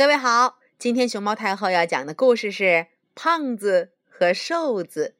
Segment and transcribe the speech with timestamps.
[0.00, 2.64] 各位好，今天熊猫太后要讲的故事是
[3.14, 5.14] 《胖子和瘦子》，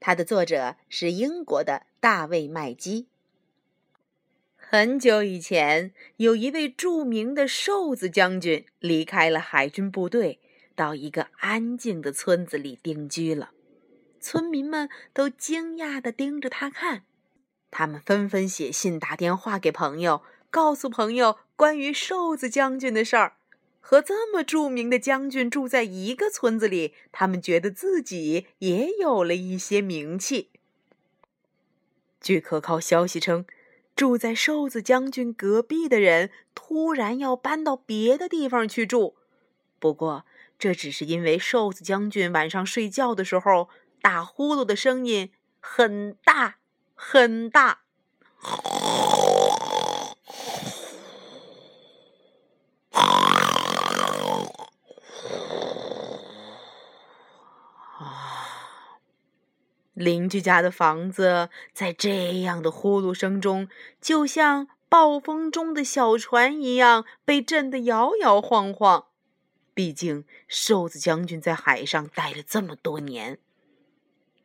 [0.00, 3.08] 它的作者是英国的大卫·麦基。
[4.56, 10.40] 很久以前，有一位著名的瘦子将军离开了海军部队，
[10.74, 13.50] 到一个安静的村子里定居了。
[14.18, 17.02] 村民们都惊讶地盯着他看，
[17.70, 23.35] 他们纷纷写信、打电话给朋友，告诉朋友关于瘦子将军的事儿。
[23.88, 30.50] 和这么著名的将军住在一个村子里，他们觉得自己也有了一些名气。
[32.20, 33.46] 据可靠消息称，
[33.94, 39.14] 住在瘦子将军隔壁的人突然要搬到别的地方去住。
[39.78, 40.26] 不过，
[40.58, 43.68] 这只是因为瘦子将军晚上睡觉的时候
[44.02, 46.56] 打呼噜的声音很大
[46.96, 47.82] 很大。
[59.96, 63.66] 邻居家的房子在这样的呼噜声中，
[63.98, 69.06] 就像暴风中的小船一样，被震得摇摇晃晃。
[69.72, 73.38] 毕竟，瘦子将军在海上待了这么多年。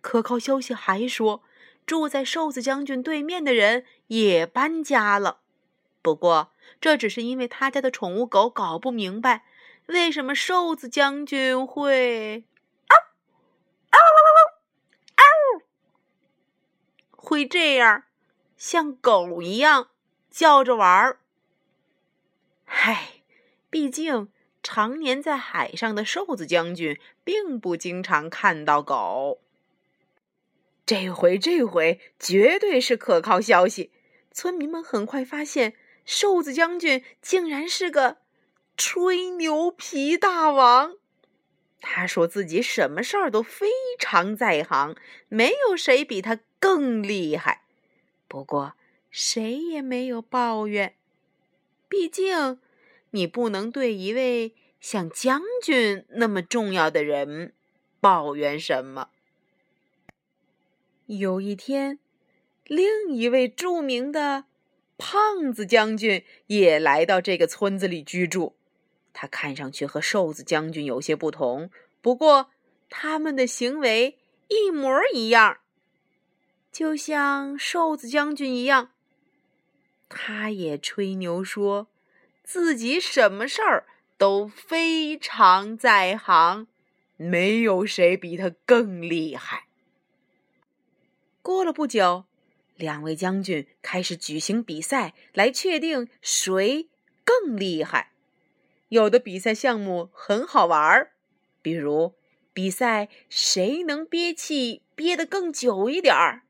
[0.00, 1.42] 可靠消息还说，
[1.84, 5.40] 住在瘦子将军对面的人也搬家了。
[6.00, 9.44] 不过，这只是因为他家的宠物狗搞不明白，
[9.88, 12.44] 为什么瘦子将军会。
[17.34, 18.04] 会这样，
[18.56, 19.88] 像狗一样
[20.30, 21.18] 叫着玩儿。
[22.64, 23.14] 嗨，
[23.68, 24.28] 毕竟
[24.62, 29.40] 常年在海上的瘦子将军并不经常看到狗。
[30.86, 33.90] 这回，这回绝对是可靠消息。
[34.30, 35.74] 村民们很快发现，
[36.04, 38.18] 瘦子将军竟然是个
[38.76, 40.94] 吹牛皮大王。
[41.80, 43.66] 他说自己什么事儿都非
[43.98, 44.94] 常在行，
[45.28, 46.38] 没有谁比他。
[46.64, 47.60] 更厉害，
[48.26, 48.72] 不过
[49.10, 50.94] 谁也没有抱怨。
[51.90, 52.58] 毕竟，
[53.10, 57.52] 你不能对一位像将军那么重要的人
[58.00, 59.10] 抱怨什么。
[61.04, 61.98] 有一天，
[62.64, 64.46] 另一位著名的
[64.96, 68.56] 胖子将军也来到这个村子里居住。
[69.12, 72.48] 他看上去和瘦子将军有些不同，不过
[72.88, 74.18] 他们的行为
[74.48, 75.58] 一模一样。
[76.74, 78.90] 就像瘦子将军一样，
[80.08, 81.86] 他也吹牛说
[82.42, 83.86] 自己什么事儿
[84.18, 86.66] 都非常在行，
[87.16, 89.68] 没有谁比他更厉害。
[91.42, 92.24] 过了不久，
[92.74, 96.88] 两位将军开始举行比赛，来确定谁
[97.24, 98.10] 更厉害。
[98.88, 101.12] 有的比赛项目很好玩儿，
[101.62, 102.14] 比如
[102.52, 106.40] 比赛谁能憋气憋得更久一点儿。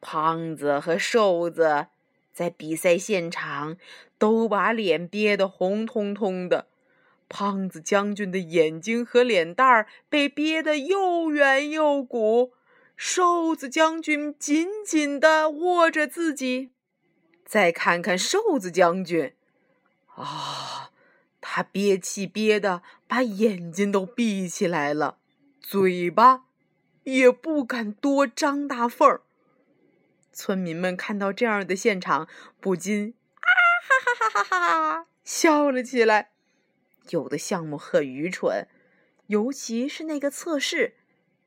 [0.00, 1.86] 胖子和瘦子
[2.32, 3.76] 在比赛现场
[4.18, 6.66] 都把脸憋得红彤彤的。
[7.26, 12.52] 胖子将军的眼睛和脸蛋儿被憋得又圆又鼓，
[12.96, 16.70] 瘦子将军紧紧的握着自己。
[17.44, 19.34] 再看看瘦子将军，
[20.14, 20.83] 啊！
[21.56, 25.18] 他憋气憋的把眼睛都闭起来了，
[25.60, 26.46] 嘴巴
[27.04, 29.22] 也不敢多张大缝儿。
[30.32, 32.26] 村民们看到这样的现场，
[32.60, 33.46] 不禁啊
[33.86, 36.32] 哈哈哈哈哈哈笑了起来。
[37.10, 38.66] 有的项目很愚蠢，
[39.28, 40.96] 尤其是那个测试，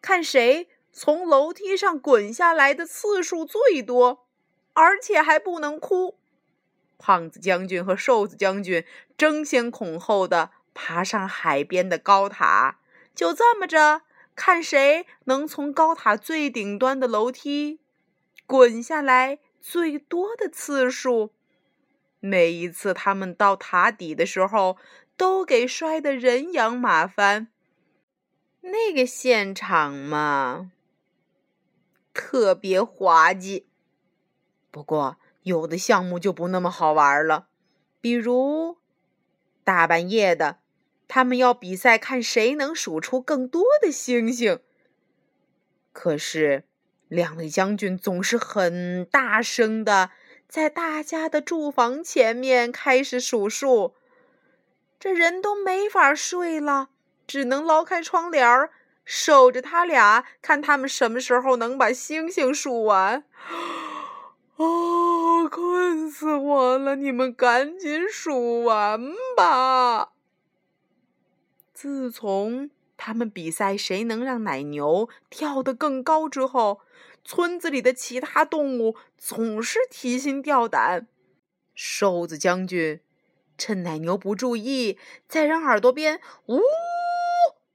[0.00, 4.26] 看谁从楼梯上滚下来的次数最多，
[4.72, 6.18] 而且还不能哭。
[7.04, 8.84] 胖子将军和瘦子将军
[9.18, 12.78] 争先恐后的爬上海边的高塔，
[13.12, 14.02] 就这么着，
[14.36, 17.80] 看谁能从高塔最顶端的楼梯
[18.46, 21.32] 滚下来最多的次数。
[22.20, 24.76] 每一次他们到塔底的时候，
[25.16, 27.48] 都给摔得人仰马翻。
[28.60, 30.70] 那个现场嘛，
[32.14, 33.66] 特别滑稽。
[34.70, 35.18] 不过。
[35.42, 37.46] 有的项目就不那么好玩了，
[38.00, 38.78] 比如
[39.64, 40.58] 大半夜的，
[41.08, 44.60] 他们要比赛看谁能数出更多的星星。
[45.92, 46.64] 可是
[47.08, 50.10] 两位将军总是很大声的
[50.48, 53.94] 在大家的住房前面开始数数，
[54.98, 56.88] 这人都没法睡了，
[57.26, 58.70] 只能捞开窗帘儿
[59.04, 63.24] 守着他俩，看他们什么时候能把星星数完。
[64.56, 65.11] 哦。
[65.48, 69.00] 困死我了，你们赶紧数完
[69.36, 70.12] 吧。
[71.72, 76.80] 自从他们比赛谁能让奶牛跳得更高之后，
[77.24, 81.08] 村子里的其他动物总是提心吊胆。
[81.74, 83.00] 瘦子将军
[83.56, 86.60] 趁奶牛不注意，在人耳朵边呜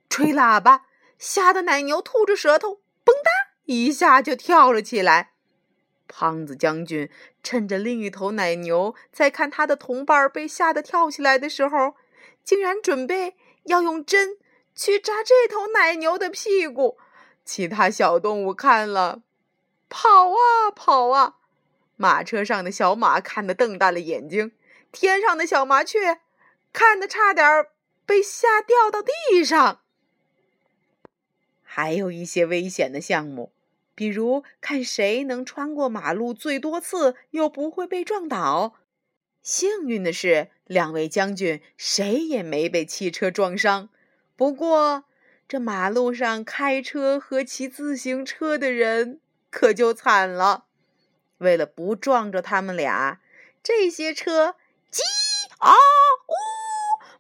[0.10, 0.86] 吹喇叭，
[1.18, 3.30] 吓得奶牛吐着舌头，蹦哒
[3.66, 5.34] 一下就跳了起来。
[6.08, 7.10] 胖子将军
[7.44, 11.96] 趁着另一头奶牛在看他的同伴被吓得跳起来的时候，
[12.44, 14.38] 竟然准备要用针
[14.74, 16.98] 去扎这头奶牛的屁股。
[17.44, 19.22] 其他小动物看了，
[19.90, 21.36] 跑啊跑啊！
[21.96, 24.52] 马车上的小马看得瞪大了眼睛，
[24.92, 26.20] 天上的小麻雀
[26.72, 27.68] 看得差点
[28.06, 29.82] 被吓掉到地上。
[31.64, 33.52] 还有一些危险的项目。
[33.98, 38.76] 比如看谁能穿过马路最多次又不会被撞倒。
[39.42, 43.90] 幸运的是，两位将军谁也没被汽车撞伤。
[44.36, 45.06] 不过，
[45.48, 50.66] 这马路上开车和骑自行车的人可就惨了。
[51.40, 53.20] 为了不撞着他们俩，
[53.64, 54.58] 这些车
[54.92, 55.02] 叽
[55.58, 56.34] 啊呜，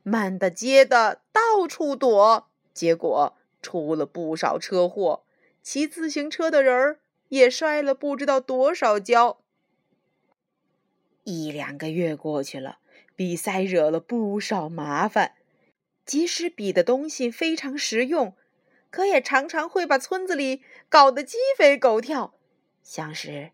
[0.04, 5.24] 满大街的到处躲，结果出了不少车祸。
[5.70, 9.42] 骑自行车的人儿也摔了不知道多少跤。
[11.26, 12.78] 一两个月过去了，
[13.18, 15.34] 比赛惹了不少麻烦。
[16.06, 18.34] 即使比的东西非常实用，
[18.90, 22.34] 可也常常会把村子里搞得鸡飞狗跳。
[22.82, 23.52] 像是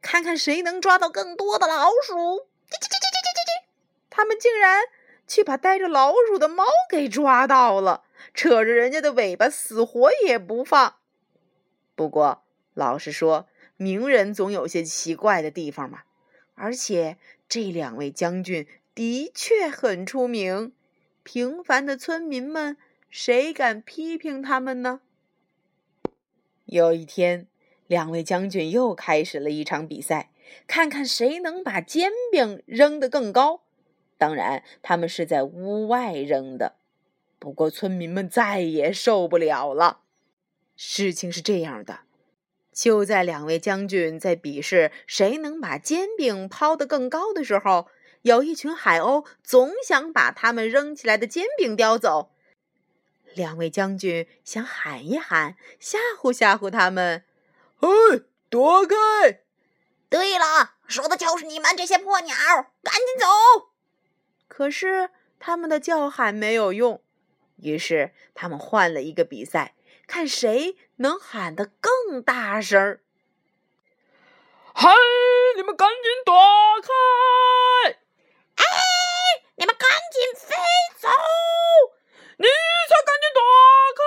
[0.00, 3.66] 看看谁能抓到更多的老鼠，叽叽叽叽叽叽叽，
[4.08, 4.84] 他们竟然
[5.28, 10.96] 去把带着老鼠的猫给抓到了，扯着人家的尾巴，死活也不放。
[11.96, 12.44] 不过，
[12.74, 16.02] 老实说，名人总有些奇怪的地方嘛。
[16.54, 17.16] 而且，
[17.48, 20.72] 这两位将军的确很出名，
[21.22, 22.76] 平凡的村民们
[23.10, 25.00] 谁敢批评他们呢？
[26.66, 27.46] 有一天，
[27.86, 30.30] 两位将军又开始了一场比赛，
[30.66, 33.62] 看看谁能把煎饼扔得更高。
[34.18, 36.76] 当然，他们是在屋外扔的。
[37.38, 40.00] 不过，村民们再也受不了了。
[40.76, 42.00] 事情是这样的，
[42.72, 47.88] 就在两位将军在比试谁能把煎饼抛得更高的时候，
[48.22, 52.30] 有一群海鸥总想把他们扔起来的煎饼叼走。
[53.34, 57.24] 两位将军想喊一喊，吓唬吓唬他们
[57.76, 57.88] ：“嘿，
[58.50, 58.94] 躲开！”
[60.08, 62.34] 对了，说的就是你们这些破鸟，
[62.82, 63.70] 赶紧走！
[64.48, 67.02] 可是他们的叫喊没有用，
[67.56, 69.75] 于是他们换了一个比赛。
[70.06, 73.00] 看谁能喊得更大声儿！
[74.72, 74.90] 嗨，
[75.56, 76.34] 你们赶紧躲
[76.82, 76.92] 开！
[78.56, 78.64] 哎，
[79.56, 80.54] 你们赶紧飞
[80.98, 81.08] 走！
[82.38, 82.44] 你
[82.88, 83.40] 才赶紧躲
[83.96, 84.02] 开！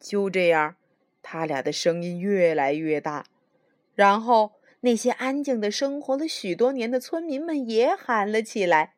[0.00, 0.76] 就这样，
[1.22, 3.26] 他俩的声音越来越大，
[3.94, 8.93] 然后那些安静的生活了许多年的村民们也喊了起来。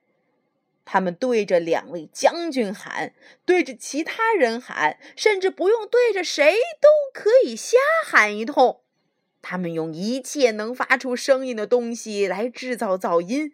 [0.86, 3.12] 他们对着两位将军喊，
[3.44, 8.80] 对着其他人喊，甚至不用对着谁都可以瞎喊一通。
[9.42, 13.52] 他们用一切能发出声音的东西来制造噪音。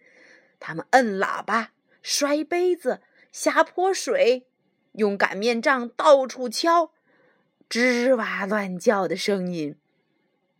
[0.61, 1.73] 他们摁喇叭、
[2.03, 3.01] 摔杯子、
[3.33, 4.47] 瞎泼水，
[4.93, 6.93] 用擀面杖到处敲，
[7.69, 9.77] 吱哇乱叫的声音。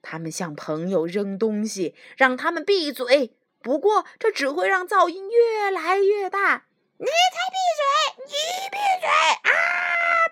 [0.01, 3.35] 他们向朋友扔东西，让他们闭嘴。
[3.63, 6.65] 不过，这只会让噪音越来越大。
[6.99, 7.13] 你才
[7.51, 7.83] 闭嘴！
[8.27, 8.33] 你
[8.71, 9.51] 闭嘴啊！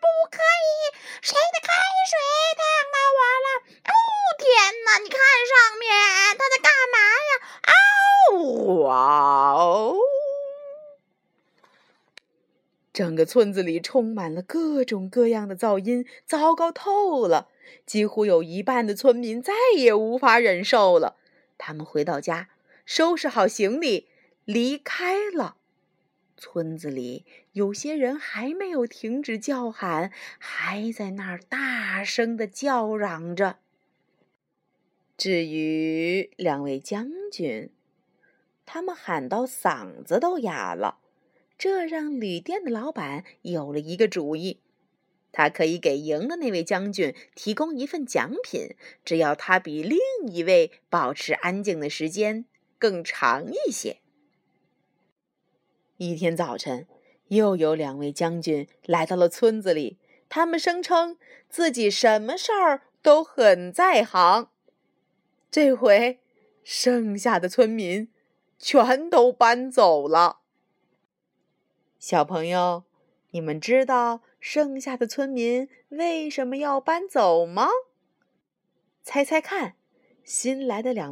[0.00, 0.94] 不可以！
[1.20, 1.72] 谁的开
[2.10, 2.18] 水
[2.56, 3.48] 烫到我了？
[3.86, 3.92] 哦，
[4.38, 4.46] 天
[4.84, 4.98] 哪！
[4.98, 5.90] 你看上面，
[6.38, 7.32] 他在干嘛呀？
[7.62, 7.72] 啊！
[8.84, 9.96] 哇哦！
[12.92, 17.48] 整个村子里充满了各种各样的噪音，糟糕透了！
[17.86, 21.16] 几乎有一半的村民再也无法忍受了。
[21.58, 22.48] 他们回到家。
[22.92, 24.08] 收拾好行李，
[24.44, 25.58] 离开了。
[26.36, 33.60] 村子里有些人还没有停止叫喊，还在那儿大声的叫嚷着。
[35.16, 37.70] 至于两位将军，
[38.66, 40.98] 他们喊到嗓子都哑了，
[41.56, 44.58] 这让旅店的老板有了一个主意：
[45.30, 52.46] 他可以给赢的那位将军提供一份奖品，只要他比另一位保持安静的时间。
[52.80, 53.98] 更长一些。
[55.98, 56.88] 一天早晨，
[57.28, 59.98] 又有两位将军来到了村子里。
[60.28, 61.18] 他们声称
[61.48, 64.50] 自己什么事儿都很在行。
[65.50, 66.20] 这回，
[66.64, 68.08] 剩下的村民
[68.58, 70.40] 全都搬走了。
[71.98, 72.84] 小朋友，
[73.32, 77.68] 你们知道剩下的村民为什么要搬走吗？
[79.02, 79.74] 猜猜看，
[80.24, 81.08] 新来的两。